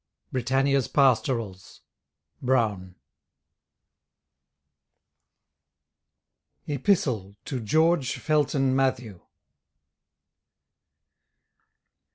[0.31, 1.81] Britannia's Pastorals.
[2.41, 2.95] BROWNE.
[6.67, 9.21] TO GEORGE FELTON MATHEW.